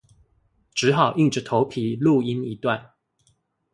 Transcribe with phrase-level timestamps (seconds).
[0.73, 2.93] 只好硬著頭皮錄音一段